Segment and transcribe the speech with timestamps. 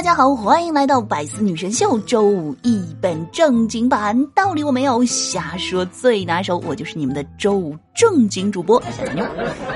[0.00, 9.22] 大家好，欢迎来到《百思女神秀》周五一本正经版，道理我没有，瞎说最拿手，我就是你们的周五正经主播小妞。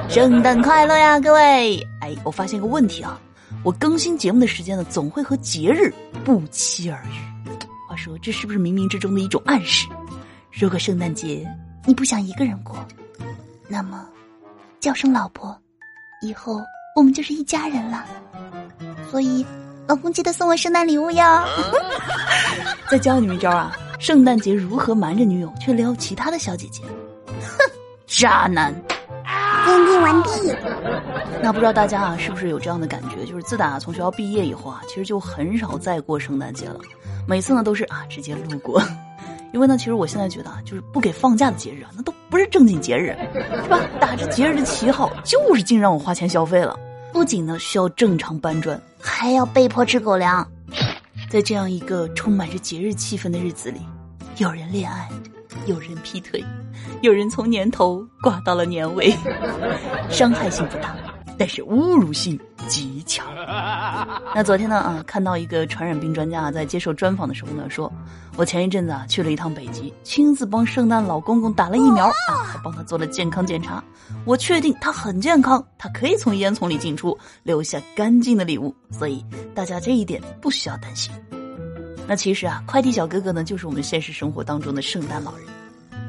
[0.08, 1.78] 圣诞快乐呀，各位！
[2.00, 3.20] 哎，我发现个问题啊，
[3.62, 5.92] 我更新节目的时间呢，总会和节日
[6.24, 7.52] 不期而遇。
[7.86, 9.86] 话说，这是不是冥冥之中的一种暗示？
[10.50, 11.46] 如果圣诞节
[11.84, 12.82] 你不想一个人过，
[13.68, 14.08] 那么
[14.80, 15.54] 叫声老婆，
[16.22, 16.62] 以后
[16.96, 18.06] 我们就是一家人了。
[19.10, 19.44] 所以。
[19.86, 21.44] 老公记得送我圣诞礼物哟！
[22.90, 26.82] 再教你们一招啊，圣诞节如何瞒着女友去撩其他的小姐姐？
[27.26, 27.70] 哼，
[28.06, 28.74] 渣男！
[29.66, 30.28] 鉴定完毕。
[31.42, 33.24] 那不知道大家啊，是不是有这样的感觉？
[33.26, 36.80] 就是自打从学校毕业以后啊，其实就很少再过圣诞节了。
[37.26, 38.82] 每次呢都是啊直接路过，
[39.52, 43.16] 因为呢，其实我现在觉得啊，就是不给放假的节日啊，那都不是正经节日，
[43.62, 43.80] 是吧？
[44.00, 46.78] 打着节日的旗号，就是净让我花钱消费了。
[47.14, 50.44] 不仅呢需要正常搬砖，还要被迫吃狗粮。
[51.30, 53.78] 在这样一个充满着节日气氛的日子里，
[54.38, 55.08] 有人恋爱，
[55.64, 56.44] 有人劈腿，
[57.02, 59.14] 有人从年头挂到了年尾，
[60.10, 60.96] 伤害性不大。
[61.38, 63.26] 但是侮辱性极强。
[64.34, 67.92] 那昨天呢啊，看到一个传染病专家在接受专访的时候呢，说
[68.36, 73.82] 我前一阵子啊去了一趟北极，亲自帮圣诞老公公打了疫苗啊，还帮他做了健康检查。
[74.24, 79.24] 我确定他很健康，他可以从烟囱里进出，留下干净的礼物，所以
[79.54, 81.12] 大家这一点不需要担心。
[82.06, 85.46] 那其实啊，快递小哥哥呢，就是我们现实生活当中的圣诞老人。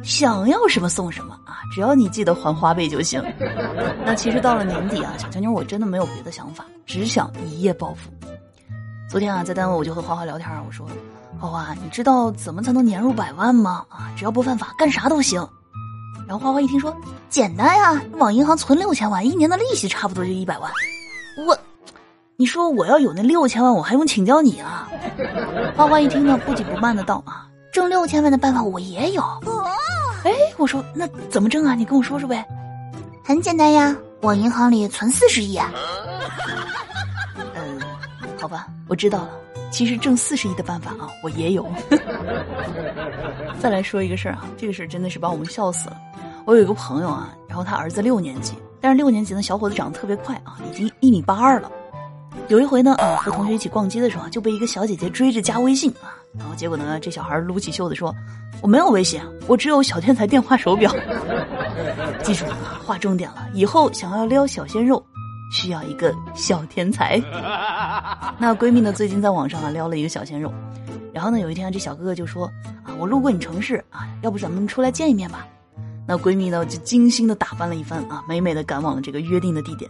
[0.05, 1.57] 想要什么送什么啊！
[1.73, 3.21] 只要你记得还花呗就行。
[4.05, 8.11] 那其实到了年底啊，小强妞我真的没有别的想法，只想一夜暴富。
[9.09, 10.87] 昨天啊，在单位我就和花花聊天啊，我说
[11.39, 13.83] ：“花花，你知道怎么才能年入百万吗？
[13.89, 15.45] 啊，只要不犯法，干啥都行。”
[16.27, 16.95] 然后花花一听说
[17.29, 20.71] ：“简单呀，往银行存六千万，一年的利息差不多就一百万。”
[21.47, 21.57] 我，
[22.37, 24.87] 你说我要有那六千万，我还用请教你啊？
[25.75, 29.23] 花花一听呢，不紧不慢的道：“啊，挣六千万的办法我也有。”
[30.25, 31.75] 哎，我说那怎么挣啊？
[31.75, 32.43] 你跟我说说呗。
[33.23, 35.59] 很简单呀，往银行里存四十亿。
[37.53, 37.79] 嗯，
[38.37, 39.29] 好吧，我知道了。
[39.71, 41.67] 其实挣四十亿的办法啊，我也有。
[43.59, 45.97] 再来说一个事儿啊，这个事儿真的是把我们笑死了。
[46.45, 51.71] 我有一个朋友啊，然后他儿子六年级，但是六年级的小伙子长得特别快啊，已经一米八二了。
[52.47, 58.13] 有一回呢，啊，和同学一起逛街的时候，就被一个小姐姐追着加微信啊，然后结果呢，这小孩撸起袖子说
[58.61, 60.93] ：“我没有微信，我只有小天才电话手表。”
[62.23, 65.03] 记住了，划重点了，以后想要撩小鲜肉，
[65.51, 67.17] 需要一个小天才。
[68.37, 70.53] 那闺蜜呢，最近在网上啊撩了一个小鲜肉，
[71.13, 72.45] 然后呢，有一天这小哥哥就说
[72.83, 75.47] ：“啊，我路过你城市啊，要不咱们出来见一面吧？”
[76.07, 79.89] 那闺蜜呢就精心的打扮了一番啊，美美的赶往了这个约定的地点。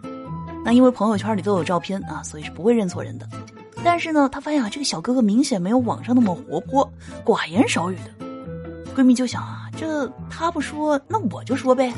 [0.63, 3.27] 那因为朋友圈里都有照片啊，所以是不会认错人的。
[3.85, 6.91] 但是呢，她发现啊，这个小哥哥明显没有网上那么活泼，
[7.23, 8.25] 寡言少语的。
[8.95, 11.93] 闺蜜就想啊，这他不说，那我就说呗。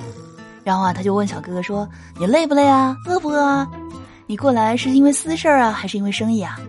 [0.66, 1.88] 然后啊，她就问小哥哥说
[2.20, 2.94] ：“你累不累啊？
[3.06, 3.66] 饿不饿啊？
[4.26, 6.60] 你过来是因为私事啊，还是因为生意啊？”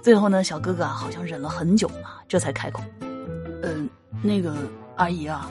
[0.00, 2.80] 最后呢，小哥哥啊，好像忍了很久啊，这才开口
[3.64, 3.88] ：“嗯，
[4.22, 4.54] 那个
[4.94, 5.50] 阿姨啊，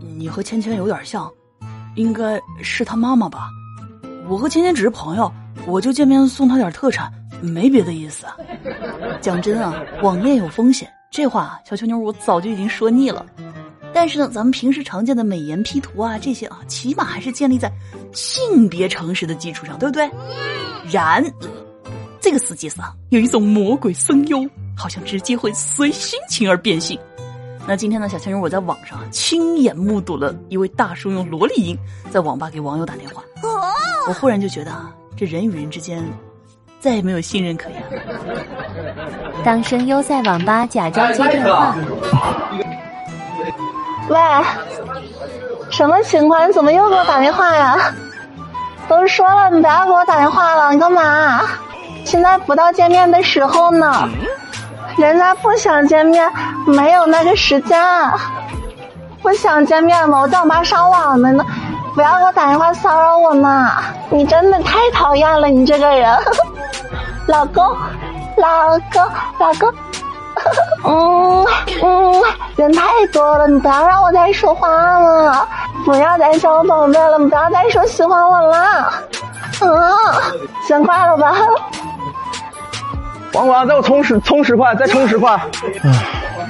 [0.00, 1.30] 你和芊芊有点像，
[1.94, 3.48] 应该是她妈妈吧。”
[4.28, 5.30] 我和芊芊只是朋友，
[5.66, 8.26] 我就见面送她点特产，没别的意思。
[9.20, 13.24] 讲真啊，网恋有风险，这话小秋妞我早就已经说腻了。
[13.92, 17.70] 但是呢，咱们平时常见的美颜 P 图啊，这些啊，起码还是建立在
[18.12, 20.08] 性别诚实的基础上，对不对？
[20.90, 21.24] 然，
[22.20, 26.98] 这个世界上有一种魔鬼声优，好像直接会随心情而变性。
[27.66, 31.76] 那今天呢，小秋妞我在网上亲眼目睹了一位大叔用萝莉音
[32.10, 33.22] 在网吧给网友打电话。
[34.08, 36.02] 我忽然就觉得啊，这人与人之间
[36.80, 37.82] 再也没有信任可言。
[39.44, 41.74] 当声优在网吧假装接电话。
[44.08, 44.18] 喂，
[45.70, 46.48] 什么情况？
[46.48, 47.76] 你怎么又给我打电话呀？
[48.88, 51.42] 都说了，你不要给我打电话了，你干嘛？
[52.04, 54.08] 现在不到见面的时候呢，
[54.96, 56.28] 人家不想见面，
[56.66, 57.78] 没有那个时间。
[59.22, 60.22] 不想见面吗？
[60.22, 61.44] 我在网吧上网呢呢。
[61.92, 63.82] 不要给我打电话骚扰我嘛！
[64.10, 66.16] 你真的太讨厌了，你这个人，
[67.30, 67.64] 老公，
[68.36, 69.02] 老公，
[69.38, 69.72] 老公，
[70.84, 71.46] 嗯
[71.80, 72.22] 嗯，
[72.56, 74.68] 人太多了，你不要让我再说话
[74.98, 75.46] 了，
[75.84, 78.92] 不要再叫我宝贝了，不要再说喜欢我了，
[79.60, 79.70] 嗯。
[80.66, 81.34] 先挂了吧。
[83.32, 85.38] 王管，再给我充十充十块，再充十块。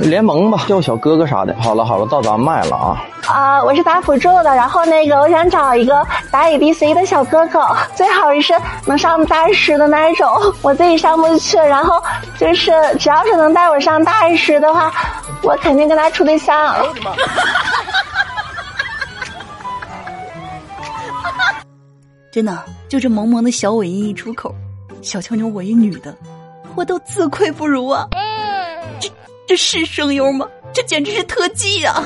[0.01, 1.55] 联盟吧，叫小哥哥啥的。
[1.61, 3.05] 好了好了，到咱麦了啊。
[3.27, 7.61] 啊，我是打辅助的，然后那个我想找一个打 ADC 的小哥哥，
[7.95, 8.55] 最好是
[8.87, 10.29] 能上大师的那一种，
[10.63, 11.57] 我自己上不去。
[11.57, 12.03] 然后
[12.39, 14.93] 就是只要是能带我上大师的话，
[15.43, 16.75] 我肯定跟他处对象。
[22.33, 22.59] 真的，
[22.89, 24.55] 就这萌萌的小尾音一出口，
[25.03, 26.15] 小乔妞我一女的，
[26.75, 28.07] 我都自愧不如啊！
[29.51, 30.47] 这是声优吗？
[30.73, 32.05] 这简直是特技啊！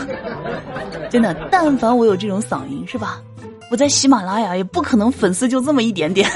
[1.11, 3.21] 真的，但凡我有这种嗓音，是吧？
[3.71, 6.27] 我在喜马拉雅也不可能粉丝就这么一点点。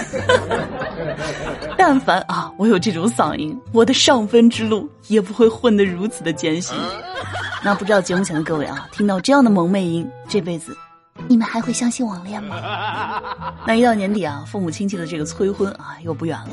[1.78, 6.76] 但凡啊，我有这种嗓音，我的上分之路也不会混得如此的艰辛。
[7.64, 10.76] 那不知道节目前的各位啊，听到这样的萌妹音，这辈子
[11.26, 12.56] 你们还会相信网恋吗？
[13.66, 16.50] 那一到年底啊，父母亲戚的这个催婚啊，又不远了。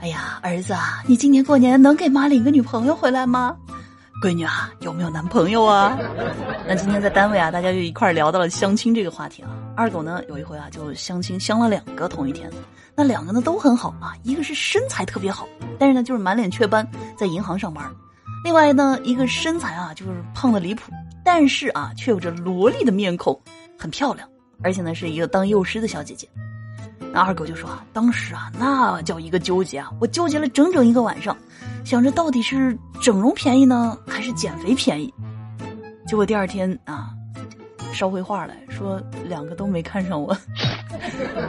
[0.00, 3.54] 哎呀，儿子啊，你今年过年能给妈领个女朋友回来吗？
[4.22, 5.98] 闺女啊，有没有男朋友啊？
[6.66, 9.50] 那今天在单位啊，大家就一块聊到了相亲这个话题啊。
[9.76, 12.50] 二狗呢，有一回啊，就相亲相了两个同一天，
[12.94, 15.46] 那两个呢都很好啊，一个是身材特别好，
[15.78, 16.86] 但是呢就是满脸雀斑，
[17.16, 17.84] 在银行上班；
[18.44, 20.92] 另外呢一个身材啊就是胖的离谱，
[21.24, 23.38] 但是啊却有着萝莉的面孔，
[23.80, 24.28] 很漂亮，
[24.62, 26.28] 而且呢是一个当幼师的小姐姐。
[27.14, 31.34] 那二狗就说啊，当时啊那叫一个纠结啊，我纠结了整整一个晚上。
[31.82, 35.12] 想着到底是整容便宜呢，还是减肥便宜？
[36.06, 37.10] 结果第二天啊，
[37.94, 40.36] 捎回话来说两个都没看上我。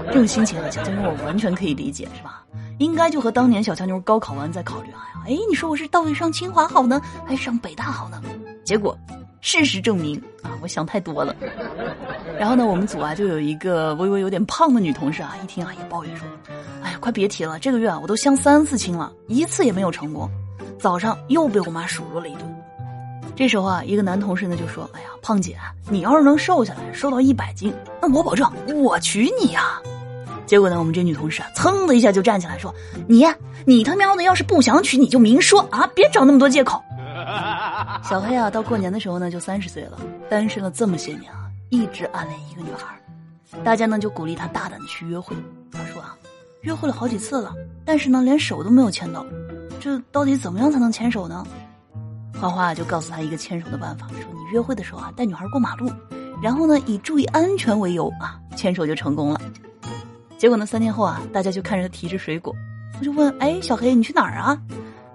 [0.07, 2.45] 这种心情啊，小强妞我完全可以理解，是吧？
[2.79, 8.21] 应该就和当年小强妞高考完再考虑啊，哎，你说我是到底上清华好呢，还是上北大好呢？
[8.63, 8.97] 结果
[9.41, 11.35] 事实证明啊，我想太多了。
[12.39, 16.27] 然后呢，我们组啊就有一个微微有点胖的女同事啊，一听啊也抱怨说。
[16.83, 17.59] 哎呀，快别提了！
[17.59, 20.29] 这个月啊，我都相三次亲了，一次也没有成功。
[20.79, 22.55] 早上又被我妈数落了一顿。
[23.35, 25.57] 这时候啊，一个男同事呢就说：“哎呀，胖姐，
[25.89, 29.79] 你要是能瘦下来，瘦到一百斤，那我保证我娶你呀！”
[30.45, 32.73] 结果呢，我们这女同事啊，噌的一下就站起来说
[33.07, 33.25] ：“你
[33.65, 36.81] 你他喵的要是不想娶，你就明说啊，别找那么多借口。”
[38.03, 39.99] 小黑啊，到过年的时候呢，就三十岁了，
[40.29, 42.99] 单身了这么些年啊，一直暗恋一个女孩。
[43.63, 45.35] 大家呢就鼓励他大胆的去约会。
[45.71, 46.15] 他说啊。
[46.61, 47.51] 约会了好几次了，
[47.83, 49.25] 但是呢，连手都没有牵到，
[49.79, 51.43] 这到底怎么样才能牵手呢？
[52.39, 55.91] 花花就告诉他一个牵手的办法，说你约会的时候啊，带女孩过马路，
[56.39, 59.41] 然后呢，以注意安全为由啊，牵手就成功了。
[60.37, 62.55] 结果呢，三天后啊，大家就看着他提着水果，
[62.99, 64.55] 我就问，哎，小黑你去哪儿啊？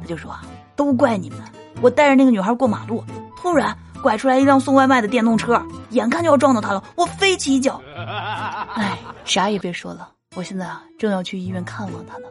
[0.01, 1.39] 他就说啊，都怪你们，
[1.81, 3.05] 我带着那个女孩过马路，
[3.37, 7.81] 突然拐出来一辆送外卖的电动车，眼看就要撞到她了，我飞起一脚，
[8.75, 10.09] 哎，啥也别说了。
[10.35, 12.25] 我现在啊，正要去医院看望她呢。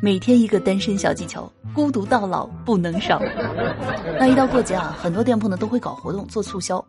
[0.00, 3.20] 每天一个单身小技巧，孤独到老不能少。
[4.18, 6.84] 那一到过节啊，很多店铺呢都会搞活动做促销。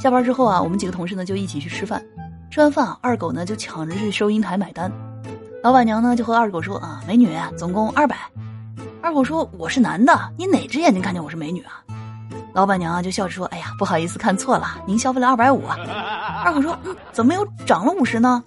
[0.00, 2.02] 下班之后啊，我们几个同事呢就一起去吃饭。
[2.50, 4.90] 吃完饭啊，二狗呢就抢着去收银台买单。
[5.62, 8.16] 老板娘呢就和二狗说啊：“美女，总共二百。”
[9.02, 11.82] 二狗说：“我是男的，你哪只眼睛看见我是美女啊？”
[12.54, 15.64] 老板娘啊就笑着说：“哎呀，不好意思，看错了，您消费了二百五。
[16.44, 18.44] ”二狗说：“嗯，怎么又涨了五十呢？”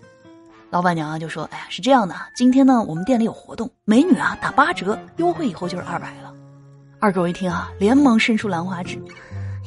[0.71, 6.33] 老板娘啊就说：“哎呀，是这样的，今天呢我们店里有活动，美女啊打八折，优惠以后就是二百了。”
[7.01, 8.97] 二狗一听啊，连忙伸出兰花指：“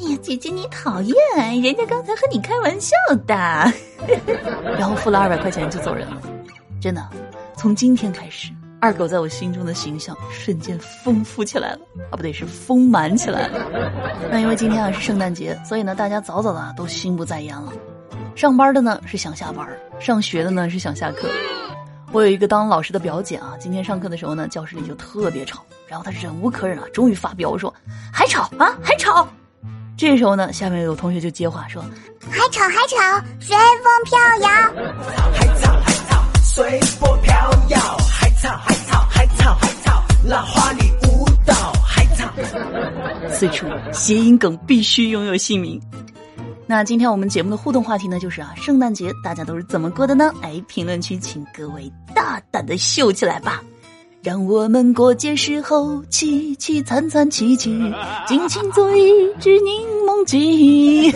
[0.00, 1.14] 哎呀，姐姐你讨厌，
[1.60, 3.34] 人家刚才和你开玩笑的。
[4.78, 6.16] ”然后付了二百块钱就走人了。
[6.80, 7.06] 真的，
[7.56, 11.80] 从今天开始，二狗在我心中的形象瞬间丰富起来了
[12.10, 13.60] 啊，不对，是丰满起来了。
[14.30, 17.72] 那因为今天啊是圣诞节，所以呢大家早早的啊都心不在焉了。
[18.36, 19.68] 上班的呢是想下班，
[19.98, 21.28] 上学的呢是想下课。
[22.12, 27.74] 我有一个当老师的表姐啊，今天上课的时候呢，教室里就特别吵，然后她忍无可忍啊，终于发飙说
[28.12, 29.26] ：“还吵啊，还吵！”
[29.98, 31.84] 这时候呢，下面有同学就接话说
[32.30, 34.48] ：“还吵还吵，随风飘摇。”
[35.34, 37.34] 还吵还吵，随风飘
[37.70, 37.78] 摇。
[38.40, 41.54] 还吵还吵还吵还吵，浪花里舞蹈。
[41.84, 42.24] 海草。
[43.32, 45.80] 此处谐音梗必须拥有姓名。
[46.66, 50.32] 那今天我们节目的互动话题呢，就是啊，圣诞节大家都是怎么过的呢？
[50.42, 53.60] 哎，评论区请各位大胆的秀起来吧！
[54.22, 57.70] 让我们过节时候凄凄惨惨戚戚，
[58.26, 61.12] 尽情做一只柠檬鸡。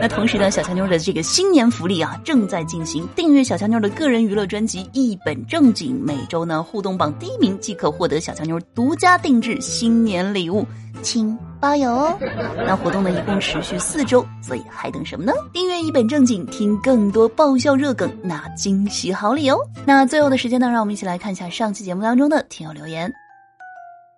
[0.00, 10.66] 那同时呢，小强妞的这个新年福利啊正在进行，订阅小强妞的个人娱乐专辑《一本正经》，每周呢互动榜第一名即可获得小强妞独家定制新年礼物，
[11.02, 12.18] 请包邮哦。
[12.66, 15.34] 那活动呢一共持续四周，所以还等什么呢？
[15.52, 19.58] 订阅《一本正经》，听更多爆笑热梗，拿惊喜好礼哦。
[19.84, 23.12] 那最后的时间呢，让我们一起来看一下上期节目当中的听友留言。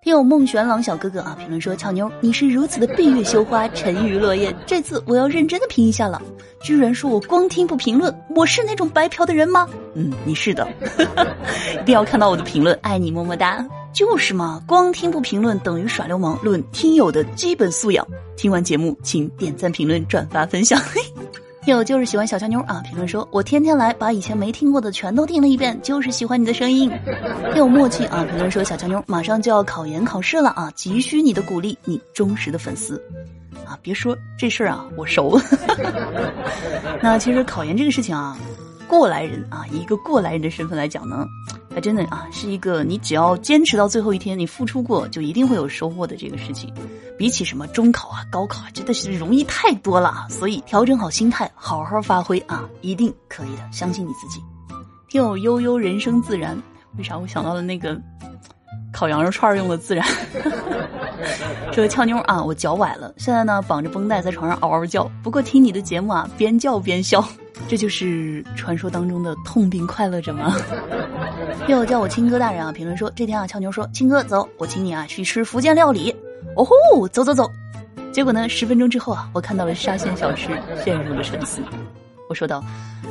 [0.02, 4.52] 听友孟玄朗小哥哥啊，评论说：“俏妞，你是如此的闭月羞花，沉鱼落雁。
[4.66, 6.20] 这次我要认真的评一下了。
[6.60, 9.68] 居然说我光听不评论，我是那种白嫖的人吗？
[9.94, 10.68] 嗯，你是的，
[11.80, 13.64] 一定要看到我的评论，爱你么么哒。
[13.92, 16.36] 就是嘛，光听不评论等于耍流氓。
[16.42, 18.04] 论听友的基本素养，
[18.36, 21.00] 听完节目请点赞、评论、转发、分享。”嘿
[21.64, 22.82] 有就是喜欢小乔妞啊！
[22.84, 26.90] 评论说：“我天天来，把以前没听过的全都听了一遍，就是喜欢你的声音。”
[27.54, 28.24] 有默契啊！
[28.28, 33.00] 评论说：“小乔妞马上就要考研考试了啊，急需你的鼓励，你忠实的粉丝
[33.64, 33.78] 啊！
[33.80, 35.40] 别说这事儿啊，我熟。
[37.00, 38.36] 那其实考研这个事情啊，
[38.88, 41.24] 过来人啊，以一个过来人的身份来讲呢。”
[41.74, 46.72] 还真的啊，是一个你只要坚持到最后一天，你付出过就一定会有收获的这个事情。
[47.18, 50.26] 比起什么中考啊、高考啊，真的是容易太多了！
[50.28, 54.42] 所以调整好心态，好好发挥啊，一定可以的，相信你自己。
[55.08, 56.60] 听友悠悠人生自然，
[56.98, 58.00] 为啥我想到了那个
[58.92, 60.06] 烤羊肉串用的自然？
[61.72, 67.24] 说俏妞啊，我脚崴了，现在呢绑着绷带在床上嗷嗷叫，不过听你的节目啊，边叫边笑。
[67.68, 70.54] 这就是传说当中的痛并快乐着吗？
[71.68, 72.70] 又叫我亲哥大人啊！
[72.72, 76.14] 评论说这天啊，俏妞说亲哥走，我请你啊去吃福建料理。
[76.56, 77.50] 哦吼，走走走！
[78.12, 80.48] 结果呢，十分钟之后啊，我看到了沙县小吃，
[80.84, 81.62] 陷入了沉思。
[82.28, 82.62] 我说道：“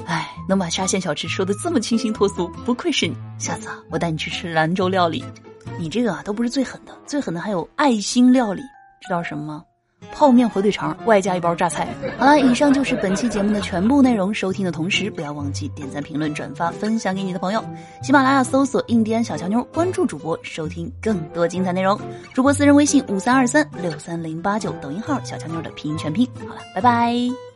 [0.06, 3.16] 哎，能把沙县小吃说的这么清新脱俗，不愧是你。
[3.40, 5.24] 下次啊，我带你去吃兰州料理。
[5.80, 8.62] 你这个啊，都不是最狠的，最狠的还有爱心料理，
[9.02, 9.64] 知道什么吗？”
[10.12, 11.88] 泡面火腿肠，外加一包榨菜。
[12.18, 14.34] 好了，以上就是本期节目的全部内容。
[14.34, 17.64] 收听的同时，不要忘记点赞、评论、转发、分享给你的朋友。
[18.02, 22.00] 喜马拉雅搜索“印第安小乔妞”，关注主播，收听更多精彩内容。
[22.34, 26.28] 主播私人微信：五三二三六三零八九，抖音号“小乔妞”的拼音全拼。
[26.40, 27.51] 好了，拜拜。